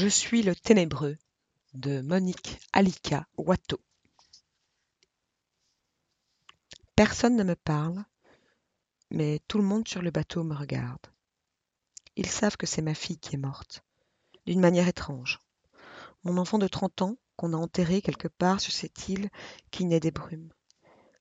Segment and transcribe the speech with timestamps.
[0.00, 1.18] Je suis le ténébreux
[1.74, 3.80] de Monique Alika Watteau.
[6.94, 8.04] Personne ne me parle,
[9.10, 11.04] mais tout le monde sur le bateau me regarde.
[12.14, 13.82] Ils savent que c'est ma fille qui est morte,
[14.46, 15.40] d'une manière étrange.
[16.22, 19.28] Mon enfant de 30 ans qu'on a enterré quelque part sur cette île
[19.72, 20.52] qui naît des brumes.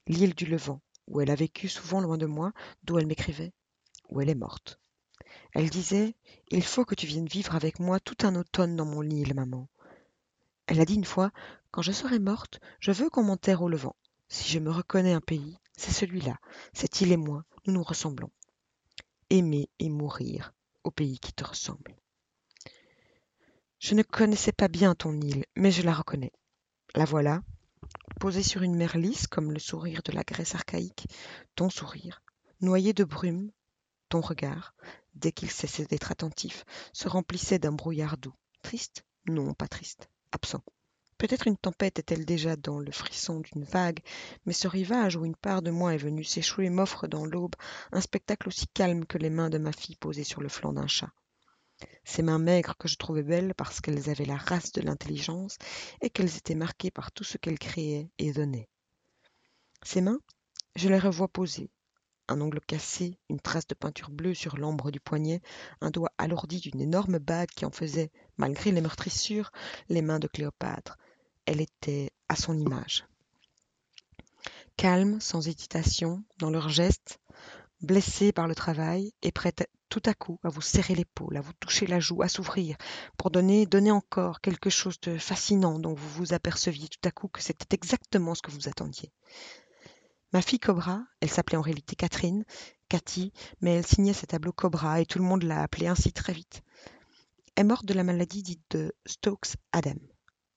[0.06, 2.54] L'île du Levant, où elle a vécu souvent loin de moi,
[2.84, 3.54] d'où elle m'écrivait,
[4.10, 4.80] où elle est morte.
[5.54, 6.16] Elle disait
[6.50, 9.68] Il faut que tu viennes vivre avec moi tout un automne dans mon île, maman.
[10.68, 11.32] Elle a dit une fois
[11.72, 13.96] Quand je serai morte, je veux qu'on m'enterre au Levant.
[14.30, 16.38] Si je me reconnais un pays, c'est celui-là.
[16.74, 18.32] Cette île et moi, nous nous ressemblons.
[19.30, 20.54] Aimer et mourir
[20.84, 21.96] au pays qui te ressemble.
[23.80, 26.32] Je ne connaissais pas bien ton île, mais je la reconnais.
[26.96, 27.42] La voilà,
[28.20, 31.08] posée sur une mer lisse comme le sourire de la Grèce archaïque,
[31.56, 32.24] ton sourire,
[32.62, 33.52] noyé de brume,
[34.10, 34.74] ton regard,
[35.18, 38.36] dès qu'il cessait d'être attentif, se remplissait d'un brouillard doux.
[38.62, 39.04] Triste?
[39.28, 40.10] Non, pas triste.
[40.32, 40.64] Absent.
[41.18, 44.02] Peut-être une tempête est-elle déjà dans le frisson d'une vague,
[44.46, 47.56] mais ce rivage où une part de moi est venue s'échouer m'offre dans l'aube
[47.92, 50.88] un spectacle aussi calme que les mains de ma fille posées sur le flanc d'un
[50.88, 51.12] chat.
[52.04, 55.58] Ces mains maigres que je trouvais belles parce qu'elles avaient la race de l'intelligence
[56.02, 58.70] et qu'elles étaient marquées par tout ce qu'elles créaient et donnaient.
[59.84, 60.20] Ces mains,
[60.76, 61.72] je les revois posées,
[62.28, 65.42] un ongle cassé, une trace de peinture bleue sur l'ambre du poignet,
[65.82, 69.52] un doigt alourdi d'une énorme bague qui en faisait, malgré les meurtrissures,
[69.90, 70.98] les mains de Cléopâtre.
[71.46, 73.06] Elle était à son image.
[74.76, 77.20] Calme, sans hésitation, dans leurs gestes,
[77.82, 81.54] blessée par le travail et prête tout à coup à vous serrer l'épaule, à vous
[81.60, 82.76] toucher la joue, à s'ouvrir,
[83.18, 87.28] pour donner, donner encore quelque chose de fascinant dont vous vous aperceviez tout à coup
[87.28, 89.12] que c'était exactement ce que vous attendiez.
[90.34, 92.44] Ma fille Cobra, elle s'appelait en réalité Catherine,
[92.90, 96.34] Cathy, mais elle signait ses tableaux Cobra et tout le monde l'a appelée ainsi très
[96.34, 96.64] vite,
[97.56, 100.00] est morte de la maladie dite de Stokes-Adam,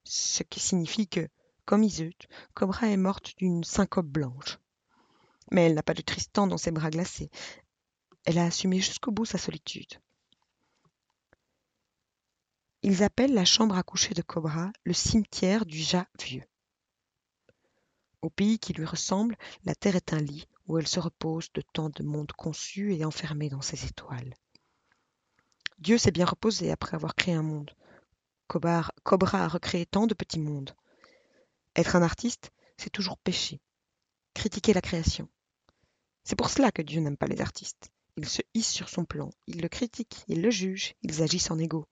[0.05, 1.29] ce qui signifie que,
[1.65, 2.11] comme Iseut,
[2.55, 4.59] Cobra est morte d'une syncope blanche.
[5.53, 7.31] Mais elle n'a pas de Tristan dans ses bras glacés.
[8.25, 10.01] Elle a assumé jusqu'au bout sa solitude.
[12.83, 16.45] Ils appellent la chambre à coucher de Cobra le cimetière du Jas vieux.
[18.23, 21.63] Au pays qui lui ressemble, la terre est un lit où elle se repose de
[21.63, 24.35] tant de monde conçu et enfermé dans ses étoiles.
[25.79, 27.75] Dieu s'est bien reposé après avoir créé un monde.
[28.47, 30.75] Cobra, a recréé tant de petits mondes.
[31.75, 33.61] Être un artiste, c'est toujours pécher,
[34.35, 35.29] critiquer la création.
[36.25, 37.91] C'est pour cela que Dieu n'aime pas les artistes.
[38.17, 41.59] Il se hisse sur son plan, il le critique, il le juge, ils agissent en
[41.59, 41.89] égo.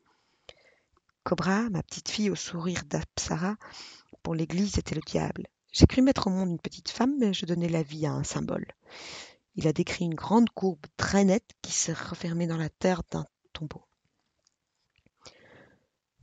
[1.22, 3.56] Cobra, ma petite fille au sourire d'Apsara,
[4.22, 5.46] pour l'Église était le diable.
[5.78, 8.24] J'ai cru mettre au monde une petite femme, mais je donnais la vie à un
[8.24, 8.66] symbole.
[9.54, 13.24] Il a décrit une grande courbe très nette qui s'est refermée dans la terre d'un
[13.52, 13.84] tombeau.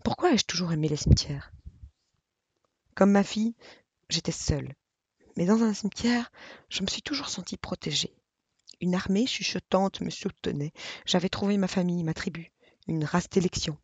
[0.04, 1.54] Pourquoi ai-je toujours aimé les cimetières?
[2.96, 3.56] Comme ma fille,
[4.10, 4.76] j'étais seule.
[5.38, 6.34] Mais dans un cimetière,
[6.68, 8.14] je me suis toujours sentie protégée.
[8.82, 10.74] Une armée chuchotante me soutenait.
[11.06, 12.52] J'avais trouvé ma famille, ma tribu,
[12.90, 13.78] une race d'élection.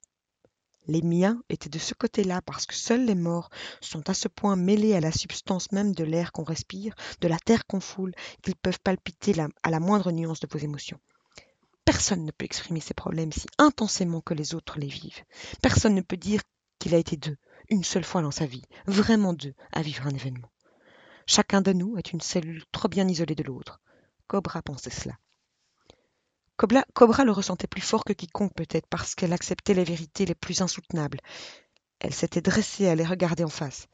[0.88, 3.50] Les miens étaient de ce côté-là parce que seuls les morts
[3.82, 7.38] sont à ce point mêlés à la substance même de l'air qu'on respire, de la
[7.38, 9.34] terre qu'on foule, qu'ils peuvent palpiter
[9.64, 11.00] à la moindre nuance de vos émotions.
[11.86, 15.24] Personne ne peut exprimer ses problèmes si intensément que les autres les vivent.
[15.62, 16.42] Personne ne peut dire
[16.80, 17.38] qu'il a été deux,
[17.70, 20.52] une seule fois dans sa vie, vraiment deux, à vivre un événement.
[21.28, 23.80] Chacun de nous est une cellule trop bien isolée de l'autre.
[24.28, 25.16] Cobra pensait cela.
[26.94, 30.62] Cobra, le ressentait plus fort que quiconque peut-être parce qu'elle acceptait les vérités les plus
[30.62, 31.20] insoutenables.
[32.00, 33.88] Elle s'était dressée à les regarder en face.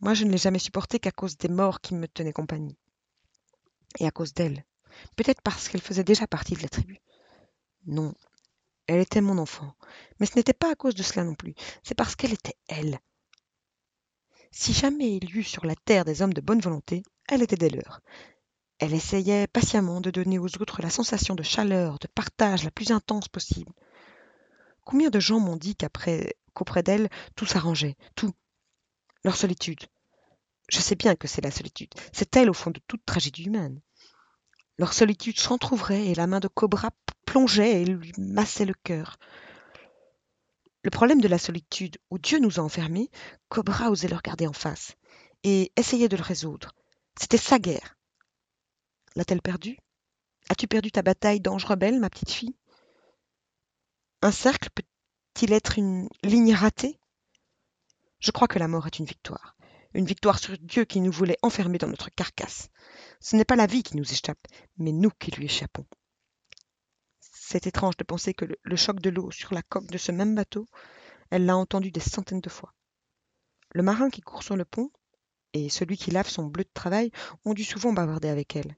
[0.00, 2.78] Moi, je ne l'ai jamais supporté qu'à cause des morts qui me tenaient compagnie.
[3.98, 4.64] Et à cause d'elle.
[5.16, 7.00] Peut-être parce qu'elle faisait déjà partie de la tribu.
[7.86, 8.14] Non,
[8.86, 9.74] elle était mon enfant.
[10.18, 11.54] Mais ce n'était pas à cause de cela non plus.
[11.82, 12.98] C'est parce qu'elle était elle.
[14.50, 17.56] Si jamais il y eut sur la terre des hommes de bonne volonté, elle était
[17.56, 18.00] des leurs.
[18.78, 22.90] Elle essayait patiemment de donner aux autres la sensation de chaleur, de partage la plus
[22.90, 23.72] intense possible.
[24.84, 28.32] Combien de gens m'ont dit qu'après qu'auprès d'elle, tout s'arrangeait, tout.
[29.24, 29.80] Leur solitude.
[30.68, 31.92] Je sais bien que c'est la solitude.
[32.12, 33.80] C'est elle au fond de toute tragédie humaine.
[34.78, 36.90] Leur solitude s'entr'ouvrait et la main de Cobra
[37.24, 39.18] plongeait et lui massait le cœur.
[40.82, 43.10] Le problème de la solitude, où Dieu nous a enfermés,
[43.48, 44.94] Cobra osait le regarder en face
[45.42, 46.72] et essayait de le résoudre.
[47.18, 47.95] C'était sa guerre.
[49.16, 49.78] L'a-t-elle perdu
[50.50, 52.54] As-tu perdu ta bataille d'ange rebelle, ma petite fille?
[54.20, 57.00] Un cercle peut-il être une ligne ratée?
[58.18, 59.56] Je crois que la mort est une victoire.
[59.94, 62.68] Une victoire sur Dieu qui nous voulait enfermer dans notre carcasse.
[63.20, 64.46] Ce n'est pas la vie qui nous échappe,
[64.76, 65.86] mais nous qui lui échappons.
[67.20, 70.34] C'est étrange de penser que le, choc de l'eau sur la coque de ce même
[70.34, 70.66] bateau
[71.30, 72.74] Elle l'a entendu des centaines de fois.
[73.70, 74.90] Le marin qui court sur le pont
[75.54, 77.10] et celui qui lave son bleu de travail
[77.46, 78.76] ont dû souvent bavarder avec elle.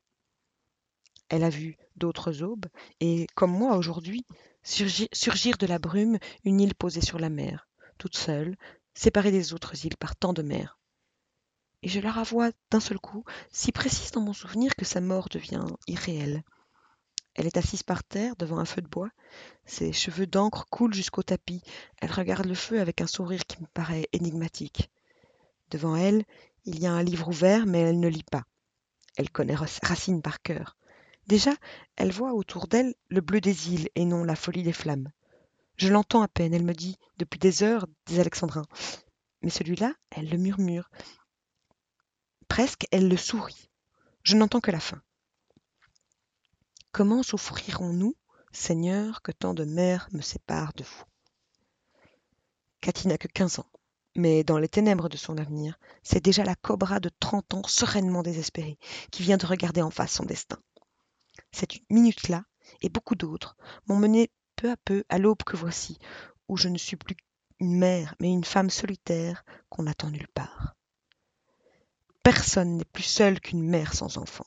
[1.28, 2.66] Elle a vu d'autres aubes
[3.00, 4.24] et, comme moi aujourd'hui,
[4.62, 8.56] surgir, de la brume une île posée sur la mer, toute seule,
[8.94, 10.78] séparée des autres îles par tant de mers.
[11.82, 15.28] Et je la ravois d'un seul coup, si précise dans mon souvenir que sa mort
[15.28, 16.42] devient irréelle.
[17.34, 19.10] Elle est assise par terre devant un feu de bois.
[19.64, 21.62] Ses cheveux d'encre coulent jusqu'au tapis.
[21.98, 24.90] Elle regarde le feu avec un sourire qui me paraît énigmatique.
[25.70, 26.24] Devant elle,
[26.64, 28.42] il y a un livre ouvert, mais elle ne lit pas.
[29.16, 30.76] Elle connaît Racine par cœur.
[31.28, 31.52] Déjà,
[31.96, 35.12] elle voit autour d'elle le bleu des îles et non la folie des flammes.
[35.76, 38.64] Je l'entends à peine, elle me dit depuis des heures des alexandrins.
[39.42, 40.90] Mais celui-là, elle le murmure.
[42.48, 43.68] Presque, elle le sourit.
[44.22, 45.02] Je n'entends que la fin.
[46.92, 48.16] Comment souffrirons-nous,
[48.50, 51.04] Seigneur, que tant de mers me séparent de vous?
[52.80, 53.70] Cathy n'a que quinze ans,
[54.16, 58.22] mais dans les ténèbres de son avenir, c'est déjà la cobra de trente ans sereinement
[58.22, 58.78] désespérée
[59.12, 60.58] qui vient de regarder en face son destin.
[61.52, 62.44] Cette minute-là,
[62.82, 63.56] et beaucoup d'autres,
[63.86, 65.98] m'ont mené peu à peu à l'aube que voici,
[66.48, 67.16] où je ne suis plus
[67.60, 70.74] une mère, mais une femme solitaire qu'on n'attend nulle part.
[72.22, 74.44] Personne n'est plus seul qu'une mère sans enfant.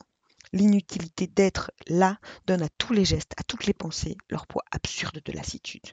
[0.52, 5.20] L'inutilité d'être là donne à tous les gestes, à toutes les pensées, leur poids absurde
[5.24, 5.86] de lassitude.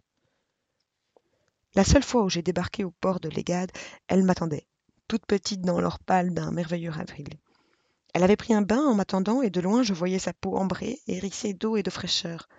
[1.75, 3.71] La seule fois où j'ai débarqué au port de Légade,
[4.07, 4.67] elle m'attendait,
[5.07, 7.29] toute petite dans l'or pâle d'un merveilleux avril.
[8.13, 10.99] Elle avait pris un bain en m'attendant et de loin je voyais sa peau ambrée,
[11.07, 12.49] hérissée d'eau et de fraîcheur.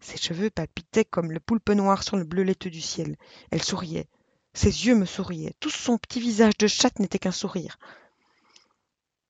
[0.00, 3.16] Ses cheveux palpitaient comme le poulpe noir sur le bleu laiteux du ciel.
[3.50, 4.08] Elle souriait.
[4.54, 5.54] Ses yeux me souriaient.
[5.60, 7.78] Tout son petit visage de chatte n'était qu'un sourire.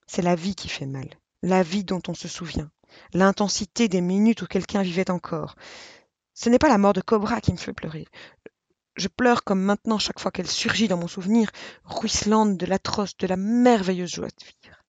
[0.07, 1.09] C'est la vie qui fait mal.
[1.43, 2.71] La vie dont on se souvient.
[3.13, 5.55] L'intensité des minutes où quelqu'un vivait encore.
[6.33, 8.07] Ce n'est pas la mort de Cobra qui me fait pleurer.
[8.95, 11.51] Je pleure comme maintenant chaque fois qu'elle surgit dans mon souvenir,
[11.83, 14.80] ruisselante de l'atroce, de la merveilleuse joie de vivre.